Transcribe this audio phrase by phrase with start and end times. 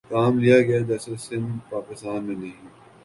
[0.09, 2.57] کام لیا گیا جیسے سندھ پاکستان میں نہیں